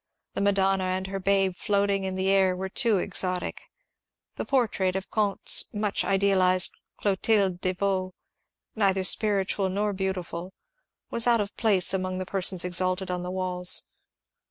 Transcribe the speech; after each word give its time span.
The 0.33 0.41
Madonna 0.41 0.85
and 0.85 1.05
her 1.05 1.19
babe 1.19 1.53
floating 1.55 2.05
in 2.05 2.15
the 2.15 2.27
air 2.29 2.55
were 2.55 2.69
too 2.69 2.97
exotic; 2.97 3.69
the 4.35 4.45
portrait 4.45 4.95
of 4.95 5.11
Comte's 5.11 5.65
much 5.71 6.03
idealized 6.03 6.71
Clothilde 6.97 7.61
de 7.61 7.73
Vaux— 7.73 8.15
neither 8.75 9.03
spiritual 9.03 9.69
nor 9.69 9.93
beautiful— 9.93 10.53
was 11.11 11.27
out 11.27 11.39
of 11.39 11.55
place 11.55 11.93
among 11.93 12.17
the 12.17 12.25
persons 12.25 12.65
exalted 12.65 13.11
on 13.11 13.21
the 13.21 13.29
walls. 13.29 13.83